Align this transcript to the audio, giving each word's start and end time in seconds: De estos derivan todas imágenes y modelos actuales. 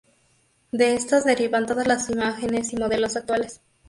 De 0.71 0.95
estos 0.95 1.25
derivan 1.25 1.67
todas 1.67 2.09
imágenes 2.09 2.73
y 2.73 2.75
modelos 2.75 3.15
actuales. 3.17 3.61